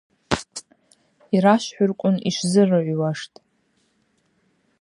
Йрашвхӏвырквын 1.35 2.15
йшвзырыгӏвуаштӏ. 2.29 3.35